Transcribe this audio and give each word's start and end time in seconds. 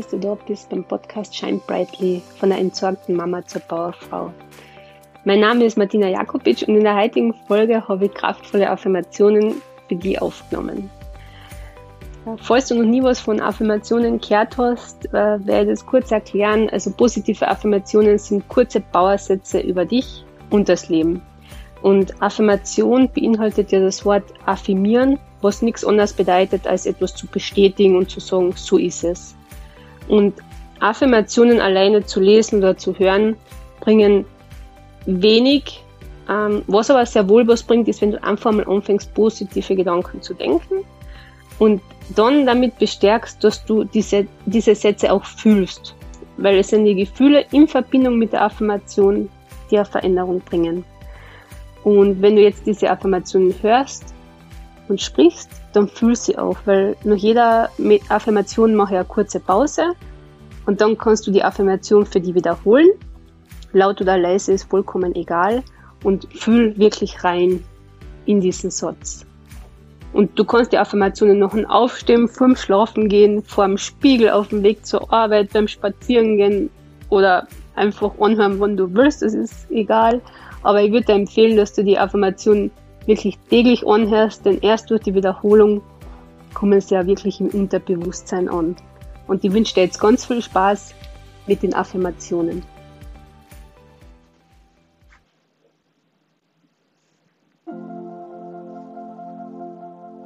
dass 0.00 0.08
du 0.08 0.18
dort 0.18 0.46
bist 0.46 0.70
beim 0.70 0.82
Podcast 0.82 1.36
Shine 1.36 1.60
Brightly 1.66 2.22
von 2.38 2.48
der 2.48 2.58
entsorgten 2.58 3.14
Mama 3.16 3.44
zur 3.44 3.60
Powerfrau. 3.60 4.32
Mein 5.26 5.40
Name 5.40 5.66
ist 5.66 5.76
Martina 5.76 6.08
Jakobic 6.08 6.64
und 6.66 6.74
in 6.74 6.84
der 6.84 6.96
heutigen 6.96 7.34
Folge 7.46 7.86
habe 7.86 8.06
ich 8.06 8.14
kraftvolle 8.14 8.70
Affirmationen 8.70 9.60
für 9.88 9.96
dich 9.96 10.22
aufgenommen. 10.22 10.88
Falls 12.38 12.68
du 12.68 12.76
noch 12.76 12.88
nie 12.88 13.02
was 13.02 13.20
von 13.20 13.42
Affirmationen 13.42 14.22
gehört 14.22 14.56
hast, 14.56 15.04
äh, 15.12 15.12
werde 15.12 15.72
ich 15.72 15.80
das 15.80 15.84
kurz 15.84 16.10
erklären. 16.10 16.70
Also 16.70 16.90
positive 16.92 17.46
Affirmationen 17.46 18.16
sind 18.16 18.48
kurze 18.48 18.80
Bauersätze 18.80 19.60
über 19.60 19.84
dich 19.84 20.24
und 20.48 20.70
das 20.70 20.88
Leben. 20.88 21.20
Und 21.82 22.22
Affirmation 22.22 23.10
beinhaltet 23.14 23.70
ja 23.70 23.80
das 23.80 24.06
Wort 24.06 24.24
affirmieren, 24.46 25.18
was 25.42 25.60
nichts 25.60 25.84
anderes 25.84 26.14
bedeutet, 26.14 26.66
als 26.66 26.86
etwas 26.86 27.14
zu 27.14 27.26
bestätigen 27.26 27.96
und 27.96 28.08
zu 28.08 28.20
sagen, 28.20 28.52
so 28.56 28.78
ist 28.78 29.04
es. 29.04 29.36
Und 30.10 30.34
Affirmationen 30.80 31.60
alleine 31.60 32.04
zu 32.04 32.20
lesen 32.20 32.58
oder 32.58 32.76
zu 32.76 32.98
hören, 32.98 33.36
bringen 33.80 34.24
wenig. 35.06 35.84
Ähm, 36.28 36.62
was 36.66 36.90
aber 36.90 37.06
sehr 37.06 37.28
wohl 37.28 37.46
was 37.46 37.62
bringt, 37.62 37.86
ist, 37.86 38.02
wenn 38.02 38.12
du 38.12 38.22
einfach 38.24 38.50
mal 38.52 38.66
anfängst, 38.66 39.14
positive 39.14 39.76
Gedanken 39.76 40.20
zu 40.20 40.34
denken 40.34 40.84
und 41.60 41.80
dann 42.16 42.44
damit 42.44 42.76
bestärkst, 42.78 43.42
dass 43.44 43.64
du 43.64 43.84
diese, 43.84 44.26
diese 44.46 44.74
Sätze 44.74 45.12
auch 45.12 45.24
fühlst. 45.24 45.94
Weil 46.38 46.58
es 46.58 46.68
sind 46.68 46.86
die 46.86 46.96
Gefühle 46.96 47.44
in 47.52 47.68
Verbindung 47.68 48.18
mit 48.18 48.32
der 48.32 48.42
Affirmation, 48.42 49.28
die 49.70 49.76
eine 49.76 49.84
Veränderung 49.84 50.40
bringen. 50.40 50.84
Und 51.84 52.20
wenn 52.20 52.34
du 52.34 52.42
jetzt 52.42 52.66
diese 52.66 52.90
Affirmationen 52.90 53.54
hörst 53.62 54.14
und 54.90 55.00
sprichst, 55.00 55.48
dann 55.72 55.88
fühlst 55.88 56.24
sie 56.24 56.36
auch, 56.36 56.58
weil 56.64 56.96
nach 57.04 57.16
jeder 57.16 57.70
Affirmation 58.08 58.74
mache 58.74 58.94
ich 58.94 58.98
eine 58.98 59.08
kurze 59.08 59.40
Pause 59.40 59.92
und 60.66 60.80
dann 60.80 60.98
kannst 60.98 61.26
du 61.26 61.30
die 61.30 61.42
Affirmation 61.42 62.04
für 62.04 62.20
die 62.20 62.34
wiederholen. 62.34 62.90
Laut 63.72 64.00
oder 64.00 64.18
leise 64.18 64.52
ist 64.52 64.64
vollkommen 64.64 65.14
egal 65.14 65.62
und 66.02 66.26
fühl 66.34 66.76
wirklich 66.76 67.22
rein 67.24 67.64
in 68.26 68.40
diesen 68.40 68.70
Satz. 68.70 69.24
Und 70.12 70.36
du 70.36 70.44
kannst 70.44 70.72
die 70.72 70.78
Affirmationen 70.78 71.38
noch 71.38 71.54
aufstimmen, 71.68 72.28
vorm 72.28 72.56
Schlafen 72.56 73.08
gehen, 73.08 73.42
vorm 73.44 73.78
Spiegel 73.78 74.30
auf 74.30 74.48
dem 74.48 74.62
Weg 74.64 74.84
zur 74.84 75.12
Arbeit, 75.12 75.52
beim 75.52 75.68
Spazierengehen 75.68 76.68
oder 77.10 77.46
einfach 77.76 78.12
anhören, 78.18 78.58
wann 78.58 78.76
du 78.76 78.92
willst, 78.92 79.22
das 79.22 79.34
ist 79.34 79.70
egal. 79.70 80.20
Aber 80.62 80.82
ich 80.82 80.92
würde 80.92 81.06
dir 81.06 81.14
empfehlen, 81.14 81.56
dass 81.56 81.72
du 81.72 81.84
die 81.84 81.96
Affirmation 81.96 82.72
wirklich 83.10 83.36
täglich 83.50 83.84
anhörst, 83.84 84.46
denn 84.46 84.60
erst 84.60 84.88
durch 84.88 85.02
die 85.02 85.14
Wiederholung 85.14 85.82
kommen 86.54 86.80
sie 86.80 86.94
ja 86.94 87.04
wirklich 87.04 87.40
im 87.40 87.48
Unterbewusstsein 87.48 88.48
an. 88.48 88.76
Und 89.26 89.44
ich 89.44 89.52
wünsche 89.52 89.74
dir 89.74 89.82
jetzt 89.82 89.98
ganz 89.98 90.24
viel 90.24 90.40
Spaß 90.40 90.94
mit 91.48 91.64
den 91.64 91.74
Affirmationen. 91.74 92.62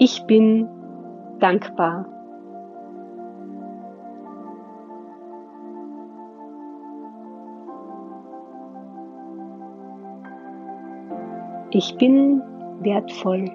Ich 0.00 0.24
bin 0.26 0.68
dankbar. 1.38 2.06
Ich 11.70 11.96
bin 11.96 12.42
wertvoll. 12.84 13.50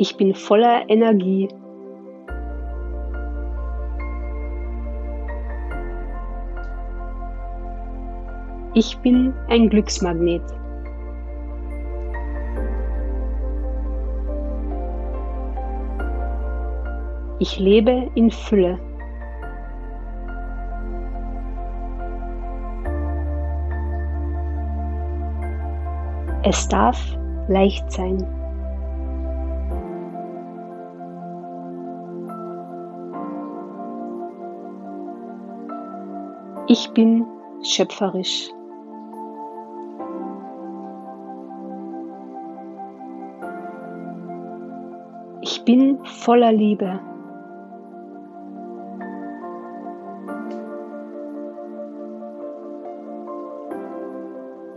Ich 0.00 0.16
bin 0.16 0.32
voller 0.32 0.88
Energie. 0.88 1.48
Ich 8.74 8.96
bin 8.98 9.34
ein 9.48 9.68
Glücksmagnet. 9.68 10.42
Ich 17.40 17.58
lebe 17.58 18.08
in 18.14 18.30
Fülle. 18.30 18.78
Es 26.50 26.66
darf 26.66 26.98
leicht 27.48 27.92
sein. 27.92 28.26
Ich 36.68 36.90
bin 36.94 37.26
schöpferisch. 37.62 38.48
Ich 45.42 45.62
bin 45.66 46.02
voller 46.04 46.52
Liebe. 46.52 46.98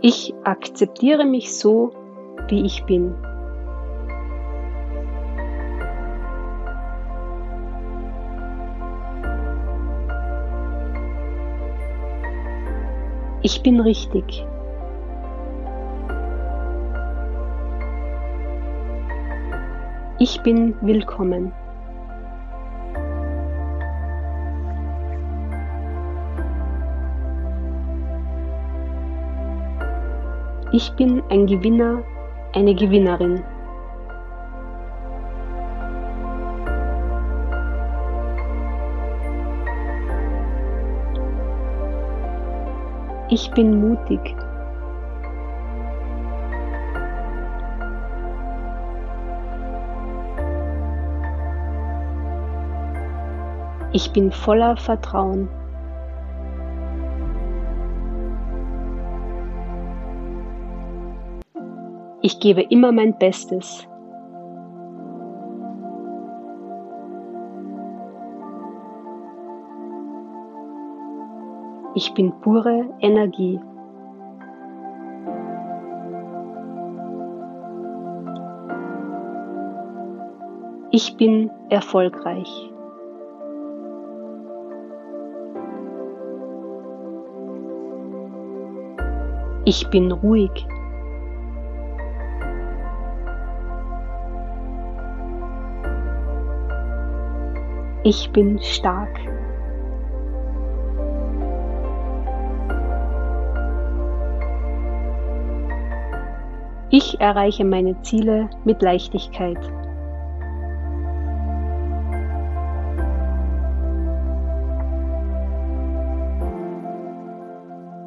Ich 0.04 0.34
akzeptiere 0.42 1.24
mich 1.24 1.56
so, 1.56 1.92
wie 2.48 2.66
ich 2.66 2.84
bin. 2.86 3.14
Ich 13.42 13.62
bin 13.62 13.78
richtig. 13.78 14.44
Ich 20.18 20.42
bin 20.42 20.74
willkommen. 20.80 21.52
Ich 30.74 30.90
bin 30.94 31.22
ein 31.28 31.46
Gewinner, 31.46 32.02
eine 32.54 32.74
Gewinnerin. 32.74 33.44
Ich 43.28 43.50
bin 43.50 43.82
mutig. 43.82 44.34
Ich 53.92 54.10
bin 54.14 54.32
voller 54.32 54.78
Vertrauen. 54.78 55.50
Ich 62.24 62.38
gebe 62.38 62.62
immer 62.62 62.92
mein 62.92 63.18
Bestes. 63.18 63.84
Ich 71.96 72.14
bin 72.14 72.32
pure 72.40 72.84
Energie. 73.00 73.60
Ich 80.92 81.16
bin 81.16 81.50
erfolgreich. 81.70 82.70
Ich 89.64 89.88
bin 89.90 90.12
ruhig. 90.12 90.66
Ich 98.04 98.30
bin 98.32 98.58
stark. 98.60 99.16
Ich 106.90 107.20
erreiche 107.20 107.64
meine 107.64 108.02
Ziele 108.02 108.50
mit 108.64 108.82
Leichtigkeit. 108.82 109.58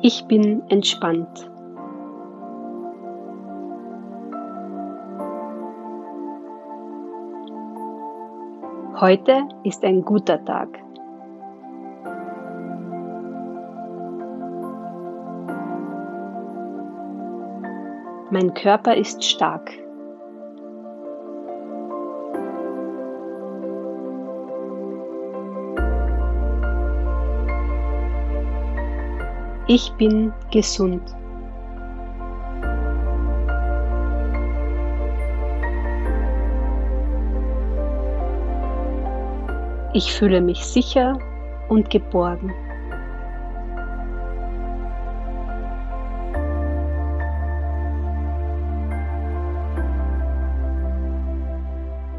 Ich 0.02 0.26
bin 0.26 0.62
entspannt. 0.70 1.50
Heute 9.08 9.48
ist 9.64 9.86
ein 9.86 10.04
guter 10.04 10.44
Tag. 10.46 10.68
Mein 18.32 18.52
Körper 18.56 18.96
ist 18.96 19.24
stark. 19.24 19.70
Ich 29.68 29.94
bin 30.00 30.34
gesund. 30.52 31.04
Ich 39.96 40.12
fühle 40.12 40.42
mich 40.42 40.66
sicher 40.66 41.18
und 41.70 41.90
geborgen. 41.90 42.54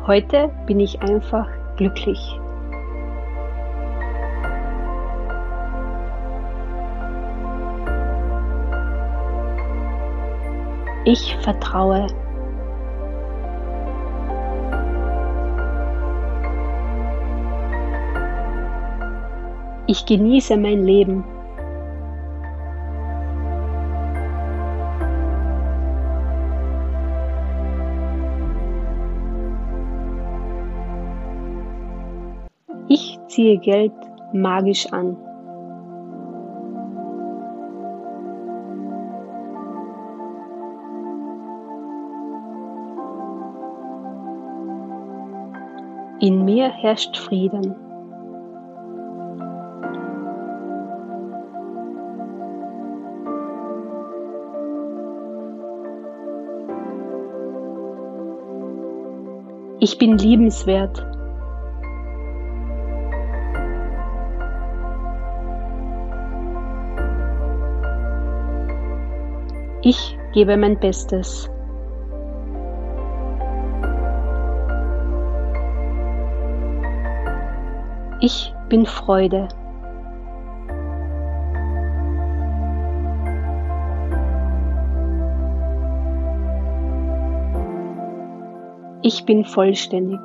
Heute 0.07 0.51
bin 0.65 0.81
ich 0.81 1.03
einfach 1.03 1.51
glücklich. 1.77 2.41
Ich 11.05 11.37
vertraue. 11.43 12.07
Ich 19.97 20.05
genieße 20.05 20.59
mein 20.59 20.83
Leben. 20.83 21.25
Ich 32.89 33.19
ziehe 33.29 33.57
Geld 33.57 33.93
magisch 34.35 34.87
an. 34.93 35.17
In 46.21 46.45
mir 46.45 46.69
herrscht 46.69 47.17
Frieden. 47.17 47.86
Ich 59.97 60.01
bin 60.01 60.19
liebenswert. 60.19 61.07
Ich 69.81 70.19
gebe 70.35 70.55
mein 70.59 70.79
Bestes. 70.79 71.49
Ich 78.21 78.53
bin 78.69 78.85
Freude. 78.85 79.49
Ich 89.09 89.25
bin 89.25 89.45
vollständig. 89.45 90.19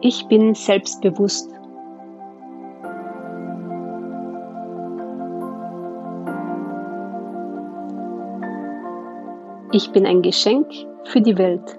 Ich 0.00 0.26
bin 0.28 0.54
selbstbewusst. 0.54 1.50
Ich 9.72 9.90
bin 9.92 10.06
ein 10.06 10.22
Geschenk 10.22 10.66
für 11.04 11.20
die 11.20 11.36
Welt. 11.36 11.78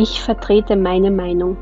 Ich 0.00 0.22
vertrete 0.22 0.76
meine 0.76 1.10
Meinung. 1.10 1.56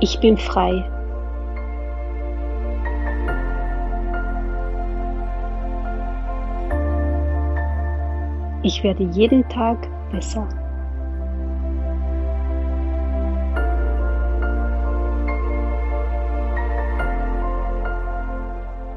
Ich 0.00 0.18
bin 0.18 0.36
frei. 0.36 0.84
Ich 8.64 8.82
werde 8.82 9.04
jeden 9.04 9.48
Tag 9.48 9.88
besser. 10.10 10.48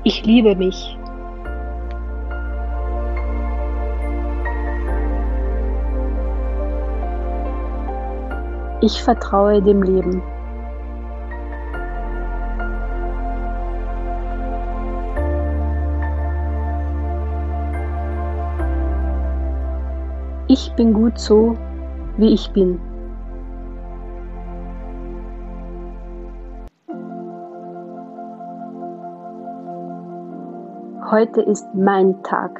Ich 0.07 0.24
liebe 0.24 0.56
mich. 0.56 0.96
Ich 8.81 9.02
vertraue 9.02 9.64
dem 9.64 9.81
Leben. 9.81 10.21
Ich 20.47 20.71
bin 20.74 20.94
gut 20.94 21.18
so, 21.18 21.57
wie 22.18 22.31
ich 22.31 22.52
bin. 22.52 22.80
Heute 31.12 31.42
ist 31.42 31.68
mein 31.76 32.24
Tag. 32.24 32.59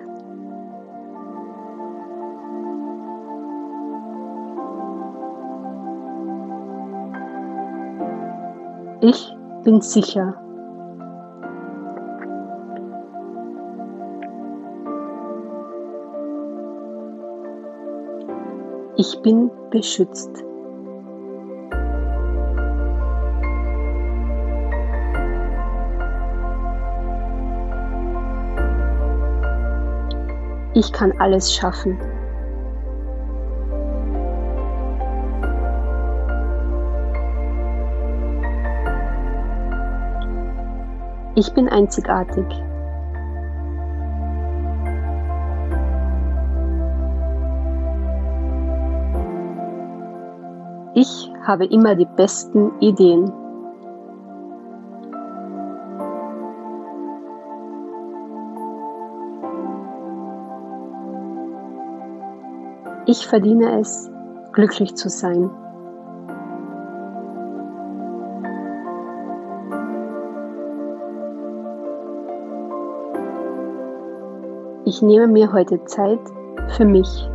Ich 9.02 9.36
bin 9.64 9.82
sicher. 9.82 10.36
Ich 18.96 19.20
bin 19.24 19.50
beschützt. 19.72 20.46
Ich 30.77 30.91
kann 30.91 31.13
alles 31.20 31.53
schaffen. 31.55 31.98
Ich 41.36 41.53
bin 41.53 41.70
einzigartig. 41.70 42.46
Ich 50.94 51.32
habe 51.46 51.65
immer 51.67 51.96
die 51.96 52.08
besten 52.17 52.77
Ideen. 52.82 53.45
Ich 63.08 63.28
verdiene 63.28 63.80
es, 63.80 64.10
glücklich 64.52 64.96
zu 64.96 65.10
sein. 65.10 65.52
Ich 74.86 75.04
nehme 75.04 75.28
mir 75.28 75.52
heute 75.54 75.84
Zeit 75.86 76.20
für 76.70 76.86
mich. 76.86 77.30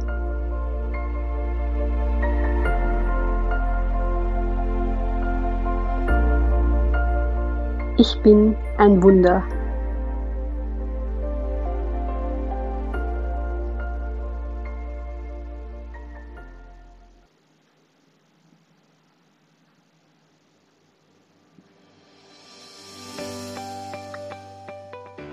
Ich 7.96 8.20
bin 8.22 8.56
ein 8.76 9.00
Wunder. 9.04 9.44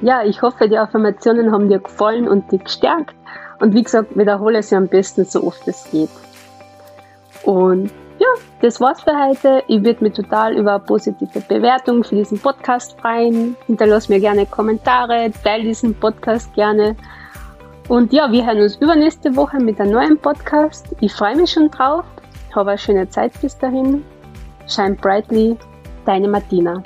Ja, 0.01 0.23
ich 0.23 0.41
hoffe, 0.41 0.69
die 0.69 0.77
Affirmationen 0.77 1.51
haben 1.51 1.69
dir 1.69 1.79
gefallen 1.79 2.27
und 2.27 2.51
dich 2.51 2.63
gestärkt. 2.63 3.15
Und 3.59 3.73
wie 3.73 3.83
gesagt, 3.83 4.15
wiederhole 4.15 4.61
sie 4.61 4.75
am 4.75 4.87
besten 4.87 5.25
so 5.25 5.43
oft 5.43 5.67
es 5.67 5.89
geht. 5.91 6.09
Und 7.43 7.91
ja, 8.19 8.27
das 8.61 8.79
war's 8.79 9.01
für 9.01 9.17
heute. 9.17 9.63
Ich 9.67 9.83
würde 9.83 10.03
mich 10.03 10.13
total 10.13 10.55
über 10.55 10.75
eine 10.75 10.83
positive 10.83 11.39
Bewertung 11.41 12.03
für 12.03 12.15
diesen 12.15 12.39
Podcast 12.39 12.99
freuen. 12.99 13.55
Hinterlass 13.65 14.09
mir 14.09 14.19
gerne 14.19 14.45
Kommentare, 14.45 15.31
teile 15.43 15.63
diesen 15.63 15.93
Podcast 15.95 16.53
gerne. 16.53 16.95
Und 17.87 18.11
ja, 18.11 18.31
wir 18.31 18.45
hören 18.45 18.61
uns 18.61 18.75
übernächste 18.75 19.35
Woche 19.35 19.57
mit 19.57 19.79
einem 19.79 19.93
neuen 19.93 20.17
Podcast. 20.17 20.87
Ich 20.99 21.13
freue 21.13 21.35
mich 21.35 21.51
schon 21.51 21.71
drauf. 21.71 22.03
Habe 22.53 22.71
eine 22.71 22.77
schöne 22.77 23.09
Zeit 23.09 23.31
bis 23.41 23.57
dahin. 23.57 24.03
Shine 24.67 24.95
brightly, 24.95 25.57
deine 26.05 26.27
Martina. 26.27 26.83